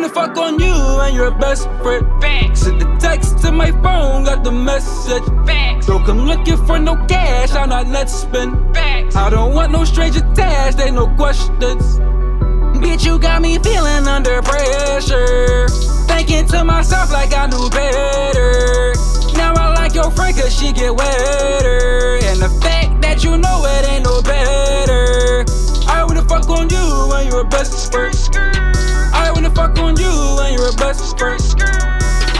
wanna 0.00 0.08
fuck 0.08 0.36
on 0.38 0.58
you 0.58 0.72
and 0.72 1.14
your 1.14 1.30
best 1.30 1.68
friend. 1.82 2.06
Facts. 2.22 2.60
Send 2.62 2.80
the 2.80 2.96
text 2.98 3.38
to 3.40 3.52
my 3.52 3.70
phone, 3.82 4.24
got 4.24 4.44
the 4.44 4.52
message. 4.52 5.22
Facts. 5.46 5.86
Don't 5.86 6.04
come 6.04 6.20
looking 6.20 6.56
for 6.66 6.78
no 6.78 6.96
cash, 7.06 7.52
I'm 7.52 7.68
not 7.68 7.88
let 7.88 8.08
spend. 8.08 8.74
Facts. 8.74 9.16
I 9.16 9.28
don't 9.30 9.54
want 9.54 9.72
no 9.72 9.84
strange 9.84 10.16
attached, 10.16 10.78
they 10.78 10.90
no 10.90 11.06
questions. 11.16 11.98
Bitch, 12.80 13.04
you 13.04 13.18
got 13.18 13.42
me 13.42 13.58
feeling 13.58 14.06
under 14.06 14.40
pressure. 14.42 15.68
Thinking 16.06 16.46
to 16.46 16.64
myself 16.64 17.12
like 17.12 17.34
I 17.34 17.46
knew 17.46 17.68
better. 17.70 18.94
Now 19.36 19.52
I 19.54 19.74
like 19.74 19.94
your 19.94 20.10
friend 20.10 20.34
cause 20.34 20.58
she 20.58 20.72
get 20.72 20.94
wetter. 20.94 22.18
And 22.22 22.40
the 22.40 22.48
fact 22.62 22.89
you're 30.70 30.76
a 30.76 30.86
best 30.86 31.18
friend. 31.18 31.40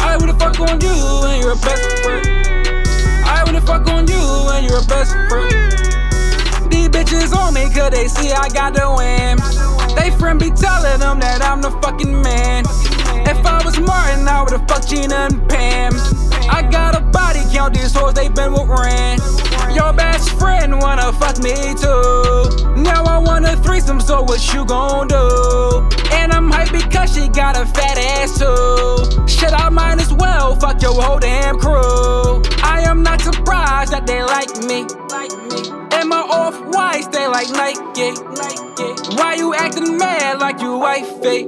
I 0.00 0.16
wanna 0.18 0.38
fuck 0.38 0.60
on 0.60 0.80
you 0.80 0.90
and 1.24 1.42
you're 1.42 1.52
a 1.52 1.56
best 1.56 2.04
friend. 2.04 2.26
I 3.24 3.42
wanna 3.44 3.60
fuck 3.60 3.86
on 3.88 4.06
you 4.06 4.20
and 4.52 4.66
you're 4.66 4.80
a 4.80 4.84
best 4.84 5.12
friend. 5.28 6.70
These 6.70 6.88
bitches 6.88 7.34
on 7.34 7.54
me 7.54 7.70
cause 7.72 7.90
they 7.90 8.08
see 8.08 8.32
I 8.32 8.48
got 8.50 8.74
the 8.74 8.84
win. 8.96 9.38
They 9.96 10.10
friend 10.18 10.38
be 10.38 10.50
telling 10.50 11.00
them 11.00 11.20
that 11.20 11.42
I'm 11.42 11.62
the 11.62 11.70
fucking 11.82 12.20
man. 12.22 12.64
If 13.26 13.44
I 13.46 13.62
was 13.64 13.78
Martin, 13.78 14.28
I 14.28 14.42
would've 14.42 14.66
fucked 14.68 14.88
Gina 14.88 15.14
and 15.14 15.48
Pam. 15.48 15.92
I 16.50 16.62
got 16.70 16.96
a 16.96 17.00
body 17.00 17.40
count, 17.52 17.74
these 17.74 17.94
hoes 17.94 18.14
they 18.14 18.28
been 18.28 18.52
with 18.52 18.68
ran. 18.68 19.18
Your 19.74 19.92
best 19.92 20.30
friend 20.38 20.80
wanna 20.80 21.12
fuck 21.14 21.38
me 21.38 21.54
too. 21.74 22.76
Now 22.76 23.04
I 23.04 23.18
want 23.18 23.46
a 23.46 23.56
threesome, 23.56 24.00
so 24.00 24.22
what 24.22 24.52
you 24.52 24.64
gon' 24.66 25.08
do? 25.08 25.77
Whole 31.00 31.18
damn 31.18 31.58
crew. 31.58 32.42
I 32.62 32.82
am 32.86 33.02
not 33.02 33.20
surprised 33.20 33.92
that 33.92 34.06
they 34.06 34.22
like 34.22 34.50
me. 34.64 34.86
And 35.96 36.08
my 36.08 36.20
off 36.20 36.58
whites, 36.74 37.08
they 37.08 37.26
like 37.26 37.50
Nike. 37.50 38.12
Why 39.16 39.34
you 39.34 39.54
acting 39.54 39.98
mad 39.98 40.40
like 40.40 40.60
you 40.60 40.78
wifey? 40.78 41.44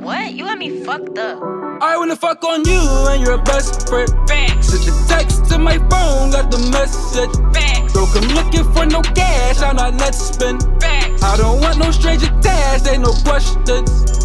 What? 0.00 0.32
You 0.32 0.44
got 0.44 0.58
me 0.58 0.82
fucked 0.82 1.18
up. 1.18 1.42
I 1.82 1.96
wanna 1.96 2.16
fuck 2.16 2.42
on 2.44 2.64
you 2.64 2.80
and 3.08 3.22
your 3.22 3.38
best 3.42 3.88
friend. 3.88 4.08
Facts. 4.28 4.68
Send 4.68 4.84
the 4.84 5.06
text 5.08 5.44
to 5.50 5.58
my 5.58 5.78
phone, 5.78 6.30
got 6.30 6.50
the 6.50 6.58
message. 6.72 7.30
Facts. 7.54 7.92
Don't 7.92 8.10
come 8.12 8.28
looking 8.34 8.64
for 8.72 8.86
no 8.86 9.02
cash, 9.02 9.60
I'm 9.60 9.76
not 9.76 9.94
let 9.94 10.14
spend. 10.14 10.62
Facts. 10.80 11.22
I 11.22 11.36
don't 11.36 11.60
want 11.60 11.78
no 11.78 11.90
stranger 11.90 12.26
attached, 12.26 12.84
they 12.84 12.98
no 12.98 13.12
questions. 13.24 14.19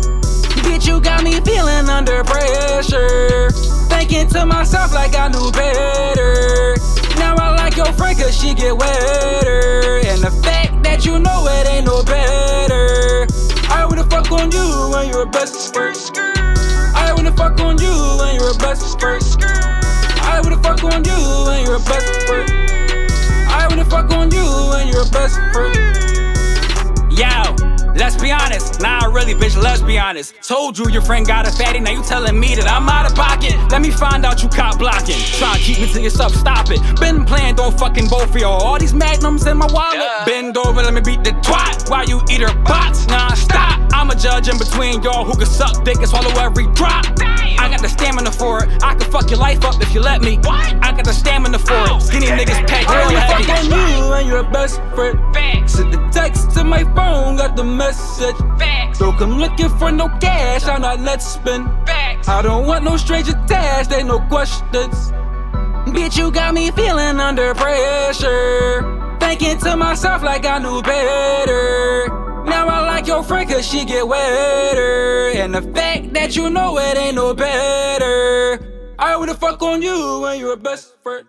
Bitch, 0.66 0.88
you 0.88 1.00
got 1.00 1.24
me 1.24 1.40
feeling 1.42 1.88
under 1.90 2.24
pressure. 2.24 3.50
Thinking 3.88 4.28
to 4.30 4.46
myself 4.46 4.94
like 4.94 5.16
I 5.16 5.28
knew 5.28 5.52
better. 5.52 6.76
Now 7.18 7.36
I 7.38 7.56
like 7.56 7.78
your 7.78 7.94
friend 7.94 8.18
cause 8.18 8.36
she 8.36 8.54
get 8.56 8.76
wetter. 8.76 10.02
And 10.06 10.22
the 10.22 10.32
fact 10.44 10.82
that 10.84 11.06
you 11.06 11.20
know 11.20 11.48
it 11.48 11.68
ain't 11.68 11.86
no 11.86 12.04
better. 12.04 13.28
I 13.70 13.86
wanna 13.86 14.06
fuck 14.06 14.32
on 14.32 14.52
you 14.52 14.94
and 14.96 15.10
you're 15.12 15.24
a 15.24 15.28
best 15.28 15.74
friend. 15.74 15.96
I 16.96 17.14
wanna 17.16 17.32
fuck 17.32 17.60
on 17.62 17.78
you 17.78 17.94
and 18.26 18.36
you're 18.40 18.52
a 18.52 18.58
best 18.58 19.00
friend. 19.00 19.24
I 20.26 20.42
wanna 20.44 20.58
fuck 20.62 20.84
on 20.84 21.04
you 21.06 21.20
and 21.52 21.66
you're 21.66 21.76
a 21.78 21.86
best 21.86 22.28
friend. 22.28 22.50
I 23.48 23.68
wanna 23.70 23.86
fuck 23.86 24.10
on 24.12 24.32
you 24.32 24.46
and 24.74 24.90
you're 24.90 25.04
a 25.04 25.10
best 25.10 25.40
friend. 25.54 25.65
Let's 28.16 28.24
be 28.24 28.32
honest. 28.32 28.82
Nah, 28.82 29.06
really, 29.08 29.34
bitch, 29.34 29.62
let's 29.62 29.82
be 29.82 29.98
honest. 30.00 30.36
Told 30.42 30.78
you 30.78 30.90
your 30.90 31.02
friend 31.02 31.26
got 31.26 31.48
a 31.48 31.52
fatty, 31.52 31.80
now 31.80 31.92
you 31.92 32.04
telling 32.04 32.40
me 32.40 32.56
that 32.56 32.68
I'm 32.68 32.88
out 32.88 33.10
of 33.10 33.16
pocket. 33.16 33.56
Let 33.72 33.82
me 33.82 33.92
find 33.92 34.26
out 34.26 34.42
you 34.42 34.50
cop 34.50 34.80
blocking. 34.80 35.20
Try 35.38 35.58
to 35.58 35.60
keep 35.60 35.80
me 35.80 35.92
to 35.94 36.02
yourself, 36.02 36.34
stop 36.34 36.68
it. 36.70 36.80
Been 37.00 37.26
playing, 37.26 37.56
don't 37.56 37.78
fucking 37.78 38.08
both 38.08 38.32
for 38.32 38.40
y'all. 38.40 38.62
All 38.62 38.80
these 38.80 38.94
magnums 38.94 39.46
in 39.48 39.58
my 39.58 39.68
wallet. 39.72 39.98
Yeah. 40.00 40.26
Bend 40.26 40.58
over, 40.58 40.82
let 40.82 40.94
me 40.94 41.02
beat 41.02 41.24
the 41.24 41.32
twat. 41.42 41.90
While 41.90 42.06
you 42.06 42.22
eat 42.30 42.42
her 42.42 42.54
box, 42.64 43.06
nah, 43.08 43.34
stop. 43.34 43.82
I'm 43.94 44.10
a 44.10 44.16
judge 44.16 44.48
in 44.48 44.58
between 44.58 45.02
y'all 45.04 45.26
who 45.26 45.36
can 45.36 45.48
suck 45.48 45.84
dick 45.84 45.98
and 45.98 46.08
swallow 46.08 46.32
every 46.40 46.68
drop. 46.74 47.06
I 47.66 47.70
got 47.70 47.82
the 47.82 47.90
stamina 47.90 48.32
for 48.32 48.64
it. 48.64 48.84
I 48.84 48.94
can 48.94 49.10
fuck 49.10 49.30
your 49.30 49.40
life 49.40 49.64
up 49.66 49.82
if 49.82 49.94
you 49.94 50.02
let 50.02 50.22
me. 50.22 50.38
What? 50.38 50.76
I 50.84 50.92
got 50.92 51.06
the 51.06 51.14
stamina 51.14 51.58
for 51.58 51.74
it. 51.74 51.90
Oh, 51.90 52.00
Skinny 52.00 52.28
niggas 52.28 52.68
pack 52.68 52.88
I 52.88 53.10
real 53.10 53.20
heavy. 53.20 53.44
fuck 53.44 53.58
on 53.58 53.66
you 53.66 54.14
and 54.14 54.28
you're 54.28 54.44
best 54.44 54.82
friend. 54.94 55.18
Facts. 55.34 55.74
Send 55.74 55.92
the 55.92 55.98
text 56.12 56.52
to 56.52 56.64
my 56.64 56.84
phone, 56.84 57.05
got 57.48 57.56
the 57.56 57.64
message. 57.64 58.38
Facts. 58.58 59.00
Don't 59.00 59.18
come 59.18 59.38
looking 59.38 59.70
for 59.78 59.92
no 59.92 60.08
cash, 60.20 60.66
I'm 60.66 60.82
not 60.82 61.00
let 61.02 61.22
spend. 61.22 61.66
Facts. 61.88 62.28
I 62.28 62.42
don't 62.42 62.66
want 62.66 62.84
no 62.84 62.98
stranger 62.98 63.34
attached, 63.38 63.90
they 63.90 64.04
no 64.04 64.20
questions. 64.20 65.12
Bitch, 65.94 66.18
you 66.18 66.32
got 66.32 66.54
me 66.54 66.72
feeling 66.72 67.20
under 67.20 67.54
pressure. 67.54 69.18
Thinking 69.20 69.58
to 69.60 69.78
myself 69.78 70.24
like 70.24 70.46
I 70.46 70.58
knew 70.60 70.82
better. 70.82 72.08
Now 72.46 72.68
I 72.68 72.82
like 72.82 73.08
your 73.08 73.24
friend 73.24 73.50
cause 73.50 73.68
she 73.68 73.86
get 73.86 74.08
wetter. 74.08 75.32
And 75.36 75.54
the 75.54 75.62
fact 75.62 76.14
that 76.14 76.36
you 76.36 76.50
know 76.50 76.78
it 76.80 76.98
ain't 76.98 77.16
no 77.16 77.34
better. 77.34 78.96
I 78.98 79.16
wanna 79.18 79.36
fuck 79.36 79.62
on 79.62 79.82
you 79.82 80.26
and 80.26 80.40
you're 80.40 80.58
best 80.58 80.96
friend. 81.04 81.28